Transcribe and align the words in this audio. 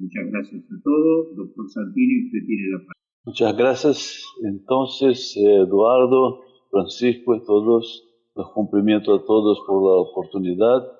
Muchas 0.00 0.32
gracias 0.32 0.64
a 0.64 0.82
todos. 0.82 1.36
Doctor 1.36 1.68
Santini, 1.68 2.24
usted 2.24 2.46
tiene 2.46 2.62
la 2.72 2.78
palabra. 2.78 3.00
Muchas 3.26 3.56
gracias. 3.56 4.24
Entonces, 4.44 5.36
Eduardo, 5.36 6.40
Francisco 6.70 7.34
y 7.34 7.44
todos, 7.44 8.08
los 8.34 8.50
cumplimientos 8.52 9.20
a 9.20 9.26
todos 9.26 9.60
por 9.66 9.82
la 9.82 10.00
oportunidad. 10.00 10.90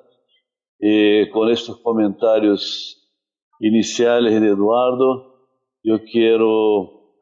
Eh, 0.80 1.30
con 1.32 1.48
estos 1.48 1.78
comentarios 1.78 3.10
iniciales 3.58 4.38
de 4.38 4.48
Eduardo, 4.48 5.48
yo 5.82 6.04
quiero 6.04 7.14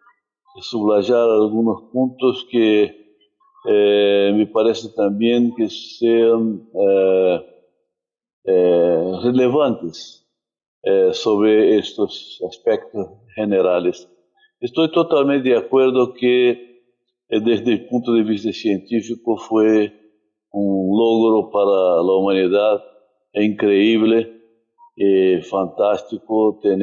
subrayar 0.61 1.31
algunos 1.31 1.93
puntos 1.93 2.45
que 2.51 3.15
eh, 3.69 4.33
me 4.35 4.47
parece 4.49 4.89
también 4.97 5.55
que 5.55 5.69
sean 5.69 6.69
eh, 6.75 7.41
eh 8.45 9.13
relevantes 9.23 10.28
eh, 10.85 11.13
sobre 11.13 11.77
estos 11.77 12.39
aspectos 12.47 13.07
generales. 13.37 14.09
Estou 14.61 14.89
totalmente 14.91 15.45
de 15.45 15.55
acordo 15.55 16.13
que, 16.13 16.81
eh, 17.31 17.41
desde 17.41 17.75
o 17.75 17.89
ponto 17.89 18.15
de 18.15 18.23
vista 18.23 18.53
científico, 18.53 19.37
foi 19.39 19.93
um 20.55 20.91
logro 20.93 21.51
para 21.51 22.01
a 22.01 22.03
humanidade. 22.03 22.83
É 23.35 23.45
incrível 23.45 24.25
e 24.97 25.41
fantástico 25.43 26.59
ter 26.61 26.79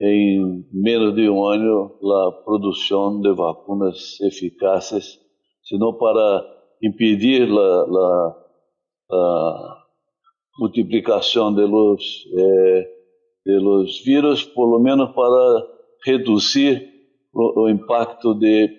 em 0.00 0.64
menos 0.72 1.14
de 1.14 1.28
um 1.28 1.44
ano 1.44 1.98
a 2.02 2.32
produção 2.44 3.20
de 3.20 3.34
vacinas 3.34 4.20
eficazes, 4.20 5.18
senão 5.64 5.92
para 5.94 6.46
impedir 6.82 7.48
a, 7.50 8.36
multiplicação 10.58 11.54
de 11.54 11.64
los, 11.64 12.26
eh, 12.36 12.97
de 13.48 13.58
los 13.58 14.02
vírus, 14.04 14.44
por 14.44 14.68
lo 14.68 14.78
menos 14.78 15.10
para 15.12 15.66
reduzir 16.04 16.86
o, 17.32 17.62
o 17.62 17.70
impacto 17.70 18.34
de 18.34 18.70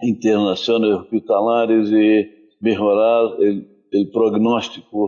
internações 0.00 0.94
hospitalares 0.94 1.90
e 1.90 2.30
melhorar 2.62 3.24
o 3.24 4.12
prognóstico, 4.12 5.00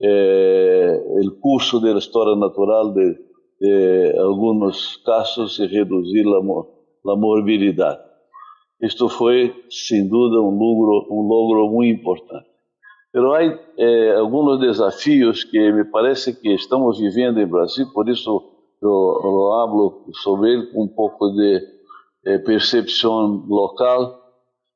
eh, 0.00 1.02
o 1.26 1.40
curso 1.40 1.80
da 1.80 1.98
história 1.98 2.36
natural 2.36 2.94
de, 2.94 3.18
de 3.60 4.16
alguns 4.20 4.96
casos 4.98 5.58
e 5.58 5.66
reduzir 5.66 6.24
a 6.24 7.16
morbilidade. 7.16 8.00
Isto 8.80 9.08
foi, 9.08 9.52
sem 9.68 10.06
dúvida, 10.06 10.40
um 10.40 10.56
logro, 10.56 11.08
um 11.10 11.22
logro 11.22 11.68
muito 11.68 11.98
importante. 11.98 12.49
Mas 13.12 13.24
há 13.24 13.42
eh, 13.78 14.14
alguns 14.16 14.60
desafios 14.60 15.42
que 15.42 15.72
me 15.72 15.84
parece 15.84 16.32
que 16.40 16.54
estamos 16.54 16.98
vivendo 16.98 17.40
em 17.40 17.46
Brasil, 17.46 17.86
por 17.92 18.08
isso 18.08 18.40
eu, 18.80 19.20
eu 19.24 19.52
hablo 19.54 20.06
sobre 20.22 20.52
ele 20.52 20.66
com 20.68 20.84
um 20.84 20.88
pouco 20.88 21.28
de, 21.32 21.60
de 22.24 22.38
percepção 22.40 23.44
local 23.48 24.16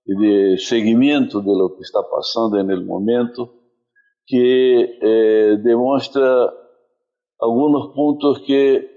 e 0.06 0.16
de 0.16 0.58
seguimento 0.58 1.40
de 1.40 1.48
lo 1.48 1.70
que 1.76 1.82
está 1.82 2.02
passando 2.02 2.62
no 2.62 2.84
momento, 2.84 3.48
que 4.26 4.98
eh, 5.00 5.56
demonstra 5.58 6.52
alguns 7.40 7.94
pontos 7.94 8.38
que 8.38 8.90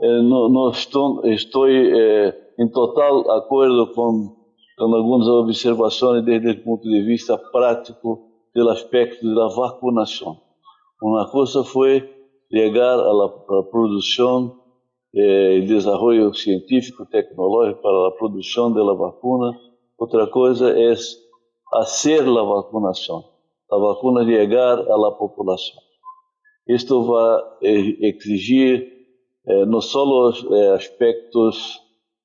não, 0.00 0.48
não 0.48 0.70
estou, 0.70 1.26
estou 1.26 1.68
em 1.68 2.68
total 2.72 3.30
acordo 3.32 3.92
com, 3.92 4.34
com 4.78 4.94
algumas 4.94 5.28
observações 5.28 6.24
desde 6.24 6.52
o 6.52 6.64
ponto 6.64 6.88
de 6.88 7.02
vista 7.02 7.36
prático 7.36 8.29
do 8.54 8.68
aspecto 8.68 9.34
da 9.34 9.48
vacunação. 9.48 10.40
Uma 11.02 11.30
coisa 11.30 11.64
foi 11.64 12.08
llegar 12.50 12.98
a 12.98 13.12
la, 13.12 13.26
a 13.26 13.54
la 13.54 13.62
eh, 15.14 16.32
científico, 16.34 17.06
tecnológico 17.06 17.82
para 17.82 18.04
la 18.04 18.16
producción 18.16 18.74
de 18.74 18.84
la 18.84 18.92
vacuna. 18.92 19.58
Otra 19.96 20.30
cosa 20.30 20.70
es 20.78 21.28
hacer 21.72 22.26
la 22.26 22.42
vacunación, 22.42 23.22
la 23.70 23.78
vacuna 23.78 24.22
llegar 24.22 24.78
a 24.78 24.96
la 24.98 25.16
población. 25.16 25.78
Esto 26.66 27.06
va 27.06 27.36
a 27.36 27.58
eh, 27.60 27.96
exigir 28.00 29.00
eh, 29.44 29.64
no 29.66 29.80
solo 29.80 30.32
eh, 30.32 30.74
aspectos 30.74 31.80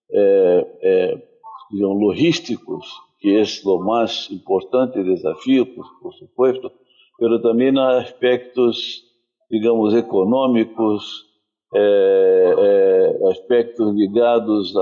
eh, 0.09 0.77
eh, 0.81 1.29
logísticos, 1.71 3.01
que 3.19 3.37
é 3.37 3.43
o 3.65 3.79
mais 3.79 4.29
importante 4.31 5.03
desafio, 5.03 5.65
por, 5.73 5.85
por 6.01 6.13
supuesto, 6.13 6.71
pero 7.17 7.41
também 7.41 7.77
aspectos 7.79 9.05
digamos, 9.49 9.93
econômicos, 9.93 11.25
é, 11.73 12.55
é, 12.57 13.29
aspectos 13.29 13.93
ligados 13.95 14.73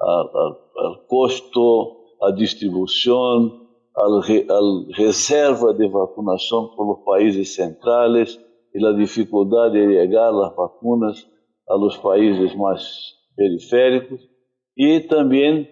ao 0.00 0.98
custo, 1.08 1.96
à 2.22 2.30
distribuição, 2.30 3.60
à 3.96 4.06
reserva 4.96 5.74
de 5.74 5.88
vacinação 5.88 6.68
pelos 6.76 7.00
países 7.04 7.54
centrais 7.54 8.38
e 8.74 8.84
a 8.84 8.92
dificuldade 8.92 9.74
de 9.74 9.94
chegar 9.94 10.28
as 10.30 10.54
vacinas 10.54 11.26
aos 11.68 11.96
países 11.96 12.54
mais 12.54 12.82
periféricos. 13.36 14.20
E 14.76 15.00
também 15.00 15.68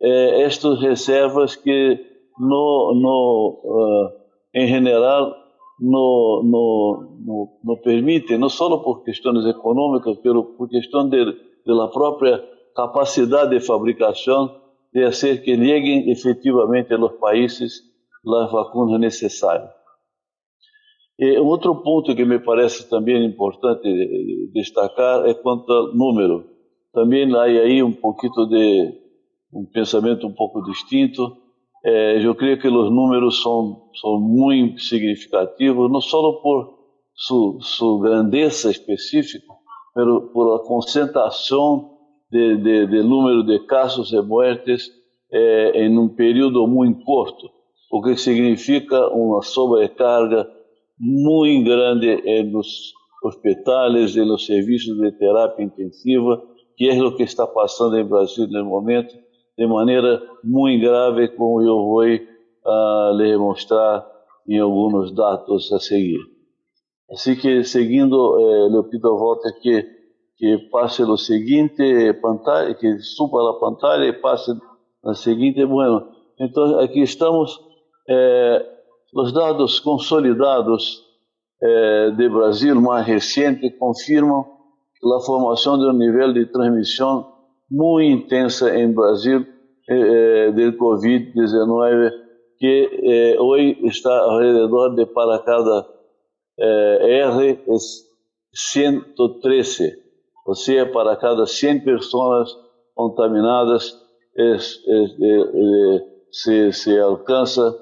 eh, 0.00 0.42
estas 0.42 0.80
reservas 0.80 1.56
que 1.56 1.98
no, 2.38 2.94
no 2.94 3.60
uh, 3.64 4.10
em 4.54 4.66
general 4.66 5.34
no, 5.80 6.42
no, 6.44 7.16
no, 7.24 7.60
no 7.64 7.76
permite, 7.82 8.36
não 8.36 8.48
só 8.48 8.76
por 8.78 9.04
questões 9.04 9.44
econômicas, 9.46 10.18
pero 10.22 10.44
por 10.56 10.68
questão 10.68 11.08
de, 11.08 11.24
de 11.24 11.90
própria 11.92 12.42
capacidade 12.74 13.50
de 13.50 13.60
fabricação, 13.64 14.60
de 14.92 15.04
fazer 15.04 15.42
que 15.42 15.56
cheguem 15.56 16.10
efetivamente 16.10 16.92
aos 16.94 17.12
países 17.18 17.82
as 18.26 18.50
vacinas 18.50 19.00
necessárias. 19.00 19.70
E 21.18 21.36
outro 21.38 21.82
ponto 21.82 22.14
que 22.14 22.24
me 22.24 22.38
parece 22.38 22.88
também 22.88 23.24
importante 23.24 23.88
destacar 24.52 25.26
é 25.26 25.34
quanto 25.34 25.72
ao 25.72 25.94
número. 25.94 26.44
Também 26.92 27.34
há 27.34 27.42
aí 27.42 27.82
um 27.82 27.92
pouquinho 27.92 28.46
de 28.48 29.07
um 29.52 29.64
pensamento 29.64 30.26
um 30.26 30.32
pouco 30.32 30.62
distinto. 30.62 31.36
É, 31.84 32.24
eu 32.24 32.34
creio 32.34 32.58
que 32.58 32.68
os 32.68 32.90
números 32.90 33.42
são, 33.42 33.88
são 34.00 34.20
muito 34.20 34.80
significativos, 34.80 35.90
não 35.90 36.00
só 36.00 36.32
por 36.40 36.78
sua, 37.14 37.60
sua 37.60 38.00
grandeza 38.02 38.70
específica, 38.70 39.46
mas 39.94 40.06
por 40.32 40.56
a 40.56 40.66
concentração 40.66 41.98
de, 42.30 42.56
de, 42.56 42.86
de 42.86 43.02
número 43.02 43.42
de 43.42 43.60
casos 43.66 44.12
e 44.12 44.20
mortes 44.20 44.90
é, 45.32 45.84
em 45.84 45.98
um 45.98 46.08
período 46.08 46.66
muito 46.66 47.04
curto, 47.04 47.48
o 47.90 48.02
que 48.02 48.16
significa 48.16 49.08
uma 49.08 49.42
sobrecarga 49.42 50.48
muito 50.98 51.70
grande 51.70 52.42
nos 52.44 52.92
hospitais 53.22 54.14
e 54.14 54.20
nos 54.20 54.46
serviços 54.46 54.96
de 54.98 55.12
terapia 55.12 55.64
intensiva, 55.64 56.42
que 56.76 56.88
é 56.88 57.02
o 57.02 57.16
que 57.16 57.22
está 57.22 57.46
passando 57.46 57.98
em 57.98 58.04
Brasil 58.04 58.46
no 58.48 58.64
momento 58.64 59.14
de 59.58 59.66
maneira 59.66 60.22
muito 60.44 60.86
grave, 60.86 61.28
como 61.28 61.60
eu 61.60 61.76
vou 61.76 62.04
uh, 62.04 63.16
lhe 63.16 63.36
mostrar 63.36 64.06
em 64.46 64.60
alguns 64.60 65.12
dados 65.12 65.72
a 65.72 65.80
seguir. 65.80 66.20
Assim 67.10 67.34
que, 67.34 67.64
seguindo, 67.64 68.38
eh, 68.38 68.68
le 68.68 68.82
pido 68.84 69.08
a 69.08 69.16
volta 69.16 69.50
que, 69.60 69.82
que 70.36 70.58
passe 70.70 71.02
o 71.02 71.16
seguinte 71.16 72.12
pantalla, 72.20 72.74
que 72.74 72.98
suba 72.98 73.50
a 73.50 73.54
pantalla 73.54 74.04
e 74.06 74.12
passe 74.12 74.52
na 75.02 75.14
seguinte. 75.14 75.64
Bueno, 75.64 76.06
então 76.38 76.78
aqui 76.78 77.00
estamos, 77.00 77.58
eh, 78.08 78.64
os 79.14 79.32
dados 79.32 79.80
consolidados 79.80 81.02
eh, 81.62 82.10
de 82.10 82.28
Brasil 82.28 82.78
mais 82.80 83.06
recente 83.06 83.70
confirmam 83.70 84.40
a 84.40 85.20
formação 85.24 85.78
de 85.78 85.86
um 85.86 85.92
nível 85.92 86.32
de 86.32 86.46
transmissão 86.46 87.37
muito 87.70 88.24
intensa 88.24 88.76
em 88.76 88.92
Brasil 88.92 89.46
eh, 89.88 90.52
del 90.52 90.76
COVID-19, 90.76 92.10
que 92.58 92.90
eh, 93.02 93.36
hoje 93.40 93.78
está 93.84 94.18
ao 94.18 94.38
redor 94.38 94.94
de 94.94 95.06
para 95.06 95.38
cada 95.40 95.86
eh, 96.58 97.20
R 97.24 97.64
es 97.68 98.04
113, 98.52 99.96
ou 100.46 100.54
seja, 100.54 100.86
para 100.86 101.16
cada 101.16 101.46
100 101.46 101.84
pessoas 101.84 102.50
contaminadas 102.94 103.94
es, 104.34 104.82
es, 104.86 105.10
eh, 105.20 106.04
se, 106.30 106.72
se 106.72 106.98
alcança 106.98 107.76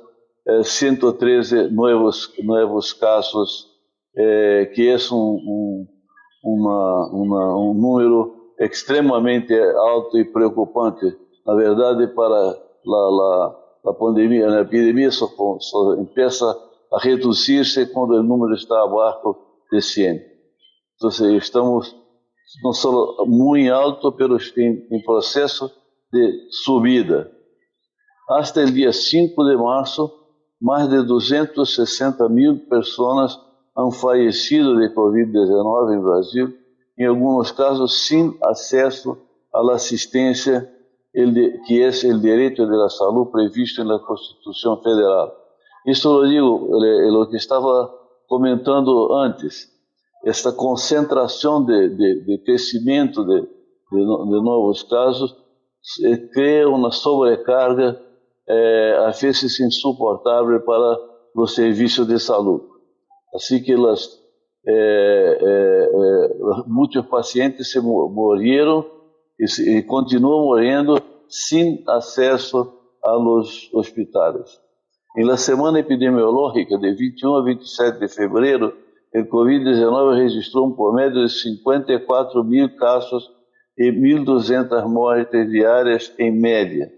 113 0.62 1.70
novos 1.70 2.32
novos 2.44 2.92
casos, 2.92 3.68
eh, 4.16 4.70
que 4.74 4.88
é 4.88 4.96
um, 5.12 5.16
um, 5.16 5.86
uma, 6.44 7.10
uma, 7.12 7.58
um 7.58 7.74
número 7.74 8.35
extremamente 8.58 9.54
alto 9.54 10.18
e 10.18 10.24
preocupante. 10.24 11.16
Na 11.46 11.54
verdade, 11.54 12.06
para 12.08 12.58
a, 13.84 13.92
pandemia, 13.98 14.48
a 14.48 14.60
epidemia 14.60 15.10
só, 15.10 15.28
só 15.60 15.96
a 16.92 17.00
reduzir-se 17.00 17.86
quando 17.86 18.12
o 18.12 18.22
número 18.22 18.54
está 18.54 18.82
abaixo 18.82 19.36
de 19.70 19.80
100. 19.80 20.20
Então, 20.96 21.36
estamos 21.36 21.94
não 22.62 22.72
só 22.72 23.24
muito 23.26 23.72
alto, 23.72 24.14
mas 24.18 24.52
em, 24.56 24.86
em 24.90 25.02
processo 25.02 25.70
de 26.12 26.48
subida. 26.50 27.30
Hasta 28.30 28.62
o 28.62 28.70
dia 28.70 28.92
5 28.92 29.44
de 29.44 29.56
março, 29.56 30.10
mais 30.60 30.88
de 30.88 31.02
260 31.02 32.28
mil 32.28 32.58
pessoas 32.68 33.38
han 33.76 33.90
falecido 33.90 34.78
de 34.80 34.88
Covid-19 34.94 35.94
em 35.94 36.00
Brasil, 36.00 36.54
em 36.98 37.06
alguns 37.06 37.50
casos 37.52 38.06
sem 38.06 38.36
acesso 38.42 39.16
à 39.54 39.72
assistência 39.72 40.70
que 41.66 41.82
é 41.82 41.88
o 41.88 42.20
direito 42.20 42.66
de 42.66 42.90
salud 42.90 43.30
previsto 43.30 43.82
na 43.84 43.98
Constituição 43.98 44.82
Federal. 44.82 45.34
Isso 45.86 46.08
eu 46.08 46.28
digo, 46.28 47.22
o 47.22 47.26
que 47.28 47.36
estava 47.36 47.90
comentando 48.28 49.12
antes, 49.14 49.68
esta 50.24 50.52
concentração 50.52 51.64
de, 51.64 51.88
de, 51.90 52.24
de 52.24 52.38
crescimento 52.44 53.24
de, 53.24 53.40
de, 53.40 54.42
novos 54.42 54.82
casos 54.82 55.34
cria 56.32 56.68
uma 56.68 56.90
sobrecarga, 56.90 58.00
eh, 58.48 59.10
vezes 59.20 59.60
insuportável 59.60 60.60
para 60.62 60.98
os 61.34 61.54
serviços 61.54 62.06
de 62.06 62.18
saúde. 62.18 62.64
Assim 63.34 63.62
que 63.62 63.72
elas, 63.72 64.18
eh, 64.68 65.38
eh, 65.40 66.64
muitos 66.66 67.06
pacientes 67.06 67.70
se 67.70 67.80
morreram 67.80 68.84
e, 69.38 69.78
e 69.78 69.82
continuam 69.82 70.46
morrendo 70.46 71.00
sem 71.28 71.82
acesso 71.86 72.72
aos 73.02 73.72
hospitais. 73.72 74.60
Na 75.16 75.36
semana 75.36 75.78
epidemiológica 75.78 76.76
de 76.78 76.94
21 76.94 77.36
a 77.36 77.42
27 77.44 77.98
de 78.00 78.08
fevereiro, 78.08 78.76
o 79.14 79.24
Covid-19 79.24 80.16
registrou 80.16 80.66
um 80.66 80.72
promédio 80.72 81.24
de 81.24 81.32
54 81.32 82.44
mil 82.44 82.76
casos 82.76 83.30
e 83.78 83.90
1.200 83.90 84.86
mortes 84.86 85.50
diárias 85.50 86.12
em 86.18 86.30
média. 86.30 86.92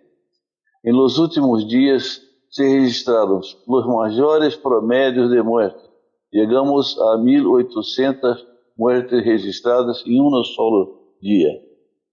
Em 0.84 0.92
los 0.92 1.18
últimos 1.18 1.66
dias 1.68 2.20
se 2.50 2.66
registraram 2.66 3.38
os 3.38 3.86
maiores 3.86 4.56
promédios 4.56 5.30
de 5.30 5.42
morte. 5.42 5.87
Chegamos 6.32 6.98
a 6.98 7.16
1.800 7.18 8.46
mortes 8.76 9.24
registradas 9.24 10.04
em 10.06 10.20
um 10.20 10.44
solo 10.44 11.16
dia. 11.20 11.50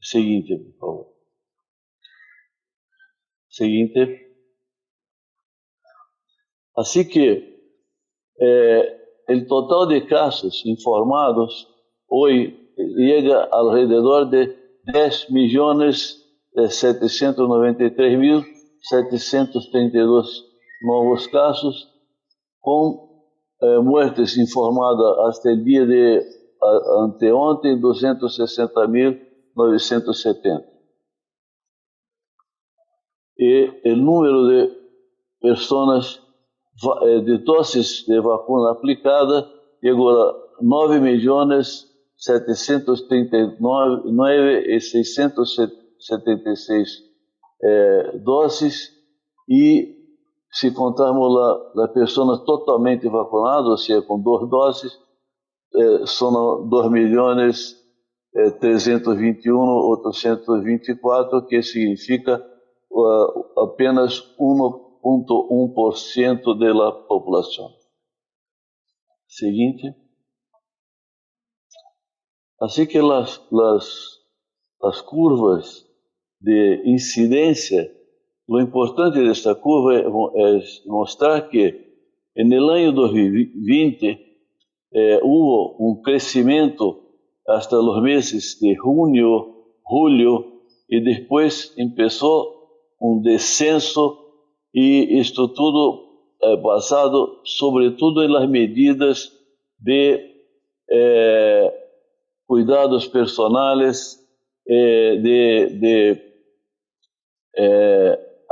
Seguinte, 0.01 0.57
por 0.57 0.79
favor. 0.79 1.13
Seguinte. 3.49 4.21
Assim 6.77 7.05
que 7.05 7.55
eh, 8.39 9.01
o 9.29 9.47
total 9.47 9.87
de 9.87 10.01
casos 10.01 10.65
informados 10.65 11.67
hoje 12.09 12.57
chega 12.75 13.47
alrededor 13.51 14.29
de 14.29 14.55
10 14.85 15.29
milhões 15.29 16.25
793 16.69 18.19
mil 18.19 18.43
732 18.81 20.43
novos 20.83 21.27
casos, 21.27 21.87
com 22.61 23.14
eh, 23.61 23.79
mortes 23.79 24.37
informadas 24.37 25.37
até 25.37 25.53
o 25.53 25.63
dia 25.63 25.85
de 25.85 26.21
anteontem 27.03 27.79
260.970. 27.79 30.65
E 33.37 33.69
o 33.85 33.95
número 33.95 34.47
de 34.47 34.71
pessoas 35.41 36.19
eh, 37.03 37.19
de 37.21 37.37
doses 37.39 38.05
de 38.05 38.21
vacuna 38.21 38.71
aplicada 38.71 39.49
chegou 39.81 40.09
a 40.09 40.45
9 40.61 40.99
milhões 40.99 41.85
739 42.17 44.09
e 44.67 44.79
676 44.79 47.03
eh, 47.63 48.17
doses 48.23 48.91
e 49.49 49.94
se 50.55 50.71
contarmos 50.73 51.37
as 51.77 51.91
pessoas 51.91 52.39
totalmente 52.45 53.07
vacunadas, 53.07 53.67
ou 53.67 53.77
seja, 53.77 54.01
com 54.01 54.19
duas 54.19 54.49
doses, 54.49 54.91
eh, 55.75 56.05
são 56.07 56.67
2 56.67 56.91
milhões 56.91 57.75
eh, 58.33 58.51
321 58.51 59.57
824, 59.57 61.45
que 61.45 61.61
significa 61.61 62.43
uh, 62.91 63.61
apenas 63.61 64.21
1 64.39 64.85
0,1% 65.05 66.57
da 66.57 66.91
população. 67.07 67.71
Seguinte. 69.27 69.93
Assim 72.59 72.87
que 72.87 72.97
as, 72.97 73.39
as, 73.53 74.19
as 74.81 75.01
curvas 75.01 75.85
de 76.41 76.81
incidência, 76.85 77.94
o 78.47 78.59
importante 78.59 79.23
desta 79.23 79.55
curva 79.55 79.95
é, 79.95 79.99
é 79.99 80.61
mostrar 80.85 81.41
que 81.49 81.85
no 82.37 82.69
ano 82.69 82.91
2020 82.91 84.19
eh, 84.93 85.19
houve 85.23 85.75
um 85.79 86.01
crescimento 86.01 87.01
até 87.47 87.75
os 87.75 88.01
meses 88.01 88.57
de 88.59 88.73
junho, 88.75 89.53
julho 89.89 90.61
e 90.89 90.99
depois 90.99 91.73
começou 91.75 92.55
um 93.01 93.21
descenso 93.21 94.17
e 94.73 95.19
isto 95.19 95.47
tudo 95.47 96.05
é 96.41 96.55
basado 96.57 97.41
sobretudo 97.43 98.27
nas 98.27 98.49
medidas 98.49 99.31
de 99.79 100.35
é, 100.89 101.73
cuidados 102.47 103.07
personais, 103.07 104.19
é, 104.67 105.15
de, 105.17 105.67
de 105.79 106.21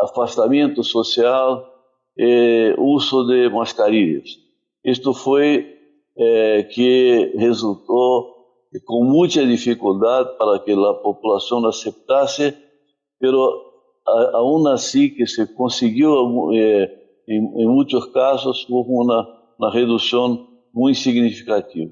afastamento 0.04 0.84
social, 0.84 1.74
e 2.18 2.76
uso 2.78 3.26
de 3.26 3.50
mascarilhas. 3.50 4.38
Isto 4.84 5.14
foi 5.14 5.74
é, 6.16 6.64
que 6.64 7.34
resultou 7.38 8.34
com 8.86 9.04
muita 9.04 9.46
dificuldade 9.46 10.38
para 10.38 10.60
que 10.60 10.72
a 10.72 10.94
população 10.96 11.66
aceitasse, 11.66 12.56
pero 13.20 13.72
aún 14.34 14.68
así 14.68 15.12
que 15.12 15.28
se 15.28 15.54
consiguió 15.54 16.52
eh, 16.54 16.92
en, 17.28 17.54
en, 17.56 17.70
muchos 17.70 18.08
casos 18.08 18.66
hubo 18.68 19.04
una, 19.04 19.28
una 19.58 19.70
reducción 19.70 20.48
muy 20.74 20.96
significativa. 20.96 21.92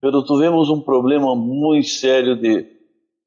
Pero 0.00 0.22
tuvimos 0.22 0.68
um 0.68 0.80
problema 0.80 1.34
muito 1.34 1.88
sério 1.88 2.36
de 2.36 2.68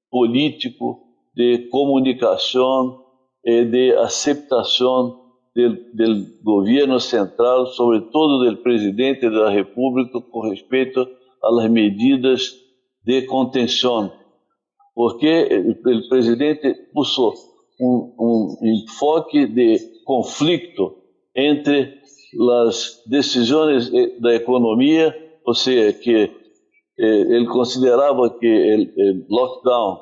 político, 0.10 1.02
de 1.36 1.68
comunicação 1.70 3.05
de 3.46 3.94
aceitação 3.94 5.22
do, 5.56 6.26
governo 6.44 7.00
central, 7.00 7.68
sobretudo 7.68 8.50
do 8.50 8.58
presidente 8.58 9.30
da 9.30 9.50
República, 9.50 10.20
com 10.20 10.50
respeito 10.50 11.08
às 11.44 11.70
medidas 11.70 12.56
de 13.04 13.22
contenção, 13.24 14.12
porque 14.94 15.48
o 15.86 16.10
presidente 16.10 16.74
puxou 16.94 17.34
um, 17.80 18.16
um 18.20 18.58
enfoque 18.64 19.46
de 19.46 19.78
conflito 20.04 20.98
entre 21.36 22.00
as 22.64 23.02
decisões 23.06 23.90
da 24.20 24.34
economia, 24.34 25.16
ou 25.46 25.54
seja, 25.54 25.94
que 25.94 26.32
eh, 26.98 27.22
ele 27.22 27.46
considerava 27.46 28.30
que 28.30 29.26
o 29.30 29.34
lockdown 29.34 30.00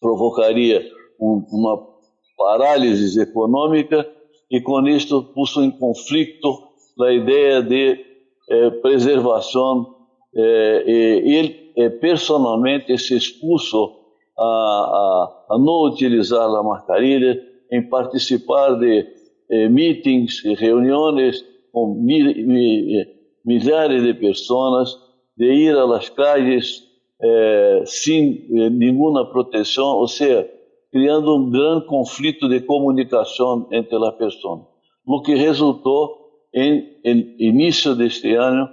provocaria 0.00 0.84
um, 1.20 1.46
uma 1.50 1.95
parálise 2.36 3.20
econômica 3.20 4.06
e 4.50 4.60
com 4.60 4.86
isto 4.86 5.22
pôs 5.34 5.56
em 5.56 5.70
conflito 5.70 6.68
a 7.00 7.12
ideia 7.12 7.62
de 7.62 8.04
eh, 8.48 8.70
preservação 8.82 9.94
eh, 10.34 10.84
e 10.86 11.36
ele 11.36 11.72
eh, 11.76 11.90
personalmente 11.90 12.96
se 12.98 13.16
expuso 13.16 13.96
a, 14.38 14.44
a, 14.44 15.54
a 15.54 15.58
não 15.58 15.84
utilizar 15.84 16.48
a 16.48 16.62
mascarilha, 16.62 17.42
em 17.70 17.82
participar 17.82 18.78
de 18.78 19.06
eh, 19.50 19.68
meetings 19.68 20.44
e 20.44 20.54
reuniões 20.54 21.44
com 21.72 21.94
mil, 21.94 22.34
mil, 22.46 23.06
milhares 23.44 24.02
de 24.02 24.14
pessoas, 24.14 24.96
de 25.36 25.46
ir 25.46 25.76
às 25.76 26.08
calles 26.08 26.82
eh, 27.22 27.82
sem 27.86 28.46
eh, 28.50 28.70
nenhuma 28.70 29.30
proteção, 29.30 29.96
ou 29.96 30.08
seja, 30.08 30.48
criando 30.92 31.36
um 31.36 31.50
grande 31.50 31.86
conflito 31.86 32.48
de 32.48 32.60
comunicação 32.60 33.68
entre 33.72 33.96
as 33.96 34.14
pessoas, 34.16 34.62
o 35.06 35.22
que 35.22 35.34
resultou 35.34 36.26
em, 36.54 36.98
em 37.04 37.36
início 37.38 37.94
deste 37.94 38.34
ano, 38.34 38.68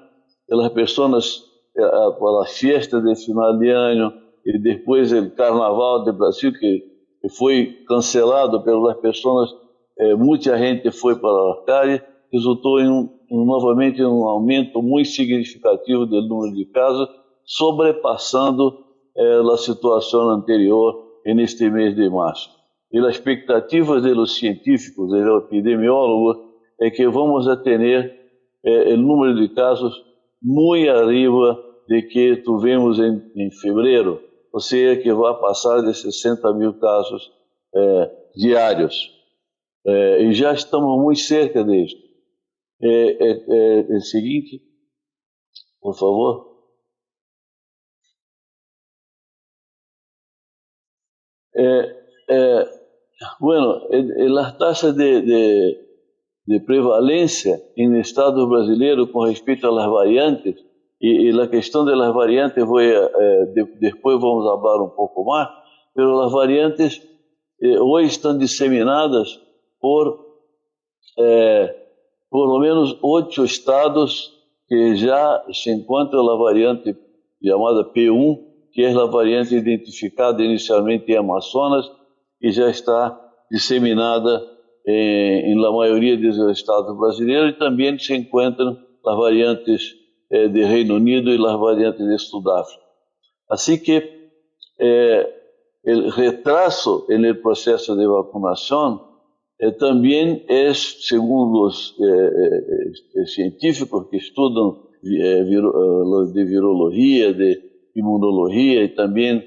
as 0.52 0.74
pessoas 0.74 1.44
eh, 1.76 1.82
para 1.82 2.42
as 2.44 2.58
festas 2.58 3.04
de 3.04 3.16
final 3.26 3.58
de 3.58 3.70
ano, 3.70 4.14
e 4.46 4.60
depois 4.60 5.12
o 5.12 5.32
Carnaval 5.32 6.04
do 6.04 6.14
Brasil, 6.14 6.52
que 6.54 6.84
foi 7.38 7.84
cancelado 7.88 8.62
pelas 8.64 8.98
pessoas, 8.98 9.50
eh, 9.98 10.16
muita 10.16 10.58
gente 10.58 10.92
foi 10.92 11.16
para 11.16 11.30
a 11.30 11.64
calle, 11.66 12.02
resultou 12.32 12.80
em 12.80 12.90
um, 12.90 13.10
um, 13.32 13.46
novamente 13.46 14.04
um 14.04 14.28
aumento 14.28 14.82
muito 14.82 15.10
significativo 15.10 16.06
do 16.06 16.22
número 16.28 16.56
de 16.56 16.66
casos, 16.66 17.08
sobrepassando 17.46 18.80
eh, 19.16 19.42
a 19.52 19.58
situação 19.58 20.30
anterior 20.30 21.03
neste 21.26 21.70
mês 21.70 21.96
de 21.96 22.10
março. 22.10 22.50
E 22.92 23.00
as 23.00 23.16
expectativas 23.16 24.04
dos 24.04 24.36
científicos, 24.38 25.10
dos 25.10 25.44
epidemiólogos, 25.46 26.38
é 26.80 26.90
que 26.92 27.08
vamos 27.08 27.48
a 27.48 27.58
ter 27.58 27.82
eh, 28.64 28.94
o 28.94 28.98
número 28.98 29.36
de 29.36 29.54
casos 29.54 29.94
muito 30.42 30.90
arriba 30.90 31.60
de 31.88 32.02
que 32.04 32.38
tivemos 32.38 33.00
em, 33.00 33.32
em 33.36 33.52
fevereiro, 33.52 34.22
ou 34.52 34.60
seja, 34.60 35.02
que 35.02 35.12
vai 35.14 35.40
passar 35.40 35.82
de 35.82 35.94
60 35.94 36.54
mil 36.54 36.74
casos 36.74 37.32
eh, 37.76 38.12
diários. 38.36 39.12
Eh, 39.86 40.24
e 40.26 40.34
já 40.34 40.54
estamos 40.54 41.02
muito 41.02 41.20
cerca 41.20 41.64
disso. 41.64 41.98
É, 42.82 43.32
é, 43.32 43.80
é 43.90 43.96
o 43.96 44.02
seguinte, 44.02 44.62
por 45.82 45.98
favor. 45.98 46.53
É, 51.56 51.96
é, 52.30 52.70
bueno, 53.40 53.82
as 54.40 54.58
taxas 54.58 54.96
de, 54.96 55.22
de, 55.22 55.80
de, 56.48 56.60
prevalência 56.62 57.62
em 57.78 58.00
Estado 58.00 58.48
brasileiro 58.48 59.08
com 59.08 59.26
respeito 59.26 59.68
às 59.68 59.90
variantes, 59.90 60.56
e, 61.02 61.30
e 61.30 61.42
a 61.42 61.48
questão 61.48 61.86
das 61.86 62.14
variantes, 62.14 62.64
é, 62.64 63.46
de, 63.48 63.66
depois 63.80 64.20
vamos 64.20 64.46
falar 64.46 64.84
um 64.84 64.90
pouco 64.90 65.24
mais, 65.26 65.50
mas 65.96 66.26
as 66.26 66.32
variantes 66.32 67.02
eh, 67.64 67.80
hoje 67.80 68.10
estão 68.10 68.38
disseminadas 68.38 69.40
por, 69.80 70.20
eh, 71.18 71.76
por 72.30 72.46
lo 72.46 72.60
menos 72.60 72.98
oito 73.02 73.46
estados 73.46 74.34
que 74.68 74.96
já 74.98 75.46
se 75.54 75.72
encontra 75.72 76.20
a 76.20 76.36
variante 76.36 76.94
chamada 77.42 77.86
P1, 77.94 78.43
que 78.74 78.82
é 78.84 78.92
a 78.92 79.06
variante 79.06 79.56
identificada 79.56 80.44
inicialmente 80.44 81.12
em 81.12 81.18
Amazonas 81.18 81.86
e 82.42 82.52
já 82.52 82.70
está 82.70 83.18
disseminada 83.50 84.42
em, 84.86 85.52
em 85.52 85.60
la 85.60 85.72
maioria 85.72 86.18
dos 86.18 86.38
estados 86.58 86.98
brasileiros 86.98 87.52
e 87.52 87.60
também 87.60 87.98
se 87.98 88.14
encontram 88.16 88.78
as 89.06 89.18
variantes 89.18 89.96
eh, 90.32 90.48
de 90.48 90.64
Reino 90.64 90.96
Unido 90.96 91.30
e 91.30 91.36
as 91.36 91.60
variantes 91.60 92.06
de 92.06 92.18
Sudáfrica. 92.18 92.84
Assim 93.50 93.78
que 93.78 94.04
eh, 94.80 95.34
o 95.86 96.10
retraso 96.10 97.06
no 97.10 97.36
processo 97.36 97.96
de 97.96 98.08
vacunação 98.08 99.14
eh, 99.60 99.72
também 99.72 100.44
é, 100.48 100.74
segundo 100.74 101.68
os 101.68 101.96
eh, 102.00 102.92
eh, 103.16 103.26
científicos 103.26 104.10
que 104.10 104.18
estudam 104.18 104.84
de 105.02 106.44
virologia, 106.46 107.34
de 107.34 107.73
imunologia 107.96 108.84
e 108.84 108.90
também 108.90 109.44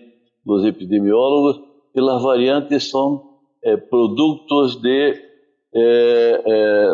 os 0.46 0.64
epidemiólogos, 0.64 1.60
que 1.92 2.00
as 2.00 2.22
variantes 2.22 2.90
são 2.90 3.22
produtos 3.90 4.80
de 4.80 5.14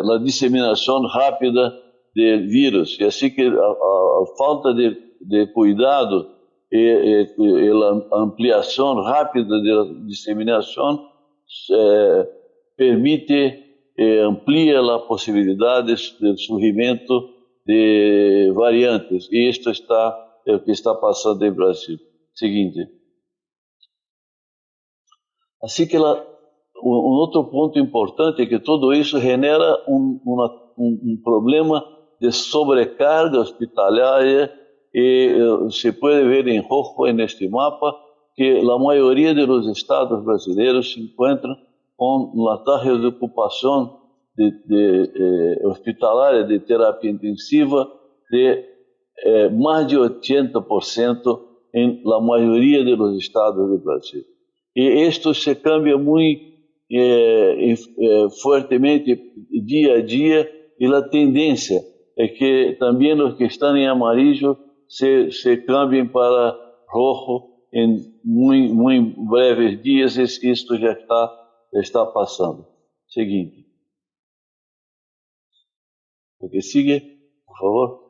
la 0.03 0.17
disseminação 0.17 1.05
rápida 1.05 1.73
de 2.15 2.37
vírus. 2.47 2.97
E 2.99 3.03
assim 3.05 3.29
que 3.29 3.41
a, 3.41 3.51
a, 3.51 3.53
a 3.53 4.25
falta 4.37 4.73
de, 4.73 4.97
de 5.21 5.47
cuidado 5.47 6.27
e, 6.71 7.27
e, 7.37 7.43
e, 7.43 7.69
a 7.71 8.17
ampliação 8.17 8.95
rápida 9.03 9.61
da 9.61 9.83
disseminação 10.07 11.07
permite 12.75 13.59
amplia 14.27 14.79
as 14.79 15.01
possibilidades 15.03 16.17
de 16.19 16.35
surgimento 16.37 17.29
de 17.65 18.51
variantes. 18.55 19.27
E 19.31 19.49
isto 19.49 19.69
está 19.69 20.17
é 20.45 20.55
o 20.55 20.63
que 20.63 20.71
está 20.71 20.93
passando 20.95 21.45
no 21.45 21.55
Brasil. 21.55 21.97
Seguinte. 22.33 22.87
Assim 25.61 25.87
que 25.87 25.95
ela, 25.95 26.25
um 26.83 26.89
outro 26.89 27.45
ponto 27.45 27.79
importante 27.79 28.41
é 28.41 28.45
que 28.45 28.59
tudo 28.59 28.93
isso 28.93 29.19
genera 29.19 29.83
um, 29.87 30.19
uma, 30.25 30.73
um, 30.77 30.99
um 31.03 31.21
problema 31.23 31.83
de 32.19 32.31
sobrecarga 32.31 33.39
hospitalária 33.39 34.51
e 34.93 35.35
eh, 35.35 35.69
se 35.71 35.91
pode 35.91 36.23
ver 36.27 36.47
em 36.47 36.59
rojo 36.59 37.11
neste 37.13 37.47
mapa 37.47 37.95
que 38.35 38.59
a 38.59 38.79
maioria 38.79 39.33
dos 39.33 39.67
estados 39.67 40.23
brasileiros 40.23 40.93
se 40.93 40.99
encontram 41.01 41.55
com 41.97 42.49
a 42.49 42.57
taxa 42.59 42.97
de 42.97 43.05
ocupação 43.07 44.01
de, 44.35 44.51
de, 44.65 45.11
eh, 45.15 45.67
hospitalária 45.67 46.43
de 46.43 46.59
terapia 46.59 47.11
intensiva 47.11 47.89
de 48.31 48.72
eh, 49.23 49.49
mais 49.49 49.87
de 49.87 49.95
80% 49.97 51.39
em 51.73 52.01
la 52.03 52.21
maioria 52.21 52.83
dos 52.95 53.17
estados 53.17 53.69
do 53.69 53.77
Brasil. 53.79 54.23
E 54.75 55.07
isto 55.07 55.33
se 55.33 55.55
cambia 55.55 55.97
muito 55.97 56.43
eh, 56.91 57.73
eh, 57.73 58.27
fortemente 58.41 59.19
dia 59.65 59.97
a 59.97 60.01
dia 60.01 60.51
e 60.79 60.85
a 60.85 61.01
tendência 61.01 61.81
é 62.17 62.27
que 62.27 62.75
também 62.79 63.19
os 63.19 63.35
que 63.35 63.45
estão 63.45 63.75
em 63.75 63.87
amarillo 63.87 64.57
se, 64.87 65.31
se 65.31 65.57
cambiem 65.57 66.07
para 66.07 66.55
rojo 66.89 67.49
em 67.73 67.97
muito, 68.23 68.75
muito 68.75 69.25
breves 69.25 69.81
dias. 69.81 70.17
Isto 70.17 70.77
já 70.77 70.91
está 70.91 71.39
está 71.73 72.05
passando. 72.05 72.67
Seguinte. 73.07 73.65
O 76.39 76.49
que 76.49 76.61
sigue, 76.61 76.99
por 77.45 77.57
favor. 77.57 78.02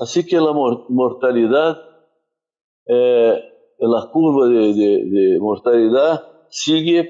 Assim 0.00 0.22
que 0.24 0.34
a 0.34 0.52
mortalidade, 0.90 1.78
eh, 2.88 3.52
a 3.80 4.06
curva 4.08 4.48
de, 4.48 4.72
de, 4.74 5.10
de 5.10 5.38
mortalidade 5.38 6.22
sigue 6.50 7.08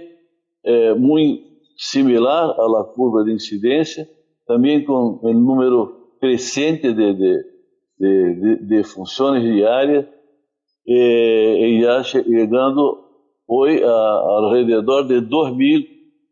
eh, 0.65 0.95
muito 0.95 1.45
similar 1.79 2.51
à 2.51 2.85
curva 2.95 3.25
de 3.25 3.33
incidência, 3.33 4.09
também 4.47 4.85
com 4.85 5.19
o 5.23 5.33
número 5.33 6.17
crescente 6.21 6.93
de, 6.93 7.15
de, 7.15 7.45
de, 7.99 8.57
de 8.67 8.85
funções 8.85 9.43
diárias, 9.43 10.07
e, 10.87 11.79
e 11.79 11.83
já 11.83 12.03
chegando 12.03 13.03
foi 13.47 13.83
a, 13.83 13.91
alrededor 13.91 15.07
de 15.07 15.21
2 15.23 15.57
mil 15.57 15.83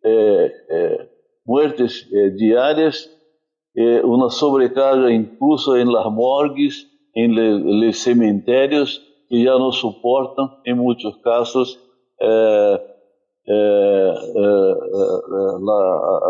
eh, 0.04 1.08
eh, 3.76 3.98
eh, 3.98 4.04
uma 4.04 4.30
sobrecarga 4.30 5.12
incluso 5.12 5.76
em 5.76 5.84
las 5.84 6.12
morgues, 6.12 6.86
em 7.14 7.28
los 7.28 7.98
cemitérios, 7.98 9.00
que 9.28 9.44
já 9.44 9.58
não 9.58 9.72
suportam, 9.72 10.50
em 10.66 10.74
muitos 10.74 11.16
casos, 11.22 11.78
a 12.20 12.80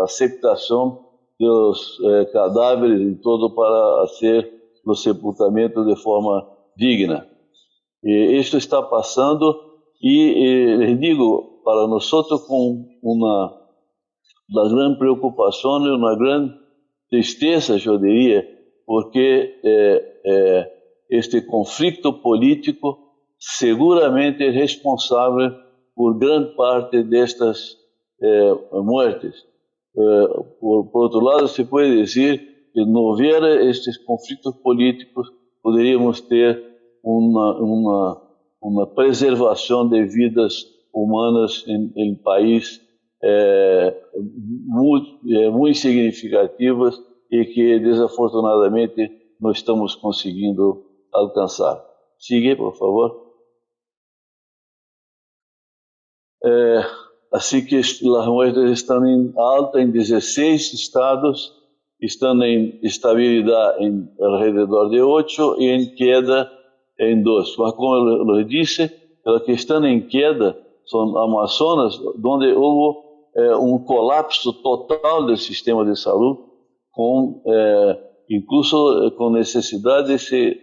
aceitação 0.03 1.05
dos 1.39 1.97
cadáveres 2.31 3.01
em 3.01 3.15
todo 3.15 3.53
para 3.53 4.07
fazer 4.07 4.51
o 4.85 4.95
sepultamento 4.95 5.85
de 5.85 5.95
forma 6.01 6.47
digna. 6.77 7.27
E 8.03 8.37
isto 8.37 8.57
está 8.57 8.81
passando 8.81 9.55
e, 10.01 10.75
les 10.77 10.99
digo, 10.99 11.61
para 11.63 11.87
nós 11.87 12.09
com 12.47 12.85
uma 13.01 13.61
das 14.53 14.73
grandes 14.73 14.97
preocupações, 14.97 15.89
uma 15.89 16.17
grande 16.17 16.62
tristeza, 17.13 17.77
eu 17.85 17.99
diria, 17.99 18.43
porque 18.87 19.59
eh, 19.63 20.19
eh, 20.25 20.71
este 21.11 21.41
conflito 21.41 22.11
político 22.11 22.97
seguramente 23.37 24.43
é 24.43 24.49
responsável 24.49 25.51
por 25.95 26.17
grande 26.17 26.55
parte 26.55 27.03
destas 27.03 27.77
eh, 28.19 28.55
mortes. 28.73 29.35
Por, 30.59 30.87
por, 30.87 31.03
outro 31.03 31.19
lado, 31.19 31.47
se 31.47 31.63
pode 31.65 32.01
dizer 32.01 32.39
que 32.73 32.83
não 32.83 33.01
houver 33.01 33.43
estes 33.69 33.95
conflitos 33.99 34.55
políticos, 34.63 35.29
poderíamos 35.61 36.19
ter 36.19 36.63
uma, 37.03 37.53
uma 37.61 38.23
uma 38.63 38.87
preservação 38.87 39.87
de 39.89 40.05
vidas 40.05 40.65
humanas 40.93 41.65
em, 41.67 41.91
em 41.97 42.15
país 42.15 42.81
é, 43.23 44.03
muito, 44.65 45.19
é, 45.33 45.49
muito 45.49 45.77
significativas 45.77 47.01
e 47.31 47.45
que 47.45 47.79
desafortunadamente 47.79 49.11
não 49.39 49.51
estamos 49.51 49.95
conseguindo 49.95 50.85
alcançar. 51.11 51.81
Siga, 52.19 52.55
por 52.55 52.75
favor. 52.75 53.23
É, 56.43 56.81
assim 57.31 57.63
que 57.65 57.77
as 57.77 58.01
moedas 58.01 58.69
estão 58.71 59.05
em 59.05 59.33
alta 59.37 59.81
em 59.81 59.89
16 59.89 60.73
estados, 60.73 61.53
estão 62.01 62.41
em 62.43 62.77
estabilidade 62.83 63.85
em 63.85 64.09
alrededor 64.19 64.89
de 64.89 65.01
8 65.01 65.55
e 65.59 65.69
em 65.69 65.95
queda 65.95 66.51
em 66.99 67.23
dois. 67.23 67.55
Mas 67.57 67.73
como 67.73 68.37
eu 68.37 68.43
disse, 68.43 68.91
a 69.25 69.39
que 69.39 69.53
estão 69.53 69.85
em 69.85 70.01
queda 70.01 70.57
são 70.85 71.17
Amazonas, 71.17 71.97
onde 72.23 72.51
houve 72.51 73.02
é, 73.35 73.55
um 73.55 73.79
colapso 73.79 74.53
total 74.61 75.25
do 75.25 75.35
sistema 75.37 75.85
de 75.85 75.99
saúde, 75.99 76.39
com 76.91 77.41
é, 77.47 77.99
incluso 78.29 79.11
com 79.17 79.29
necessidade 79.31 80.07
de 80.07 80.19
se 80.19 80.57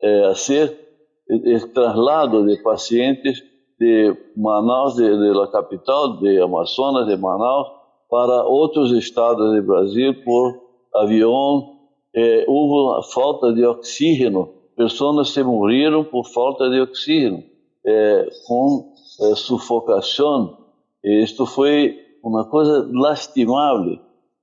eh, 0.00 0.24
hacer 0.26 0.88
el 1.28 1.72
traslado 1.72 2.44
de 2.44 2.56
pacientes 2.62 3.42
de 3.78 4.16
Manaus, 4.36 4.96
de, 4.96 5.08
de 5.08 5.34
la 5.34 5.50
capital, 5.50 6.18
de 6.20 6.40
Amazonas, 6.40 7.06
de 7.06 7.16
Manaus, 7.16 7.68
para 8.08 8.44
outros 8.44 8.92
estados 8.92 9.54
do 9.54 9.62
Brasil 9.62 10.14
por 10.24 10.60
avião. 10.94 11.76
Eh, 12.14 12.44
houve 12.48 13.06
falta 13.12 13.52
de 13.52 13.64
oxígeno, 13.64 14.48
pessoas 14.76 15.30
se 15.30 15.42
morreram 15.42 16.04
por 16.04 16.26
falta 16.26 16.70
de 16.70 16.80
oxígeno, 16.80 17.42
eh, 17.84 18.28
com 18.46 18.94
eh, 19.20 19.34
sufocação. 19.36 20.56
Isto 21.04 21.46
foi 21.46 21.96
uma 22.22 22.48
coisa 22.48 22.88
lastimável. 22.92 23.98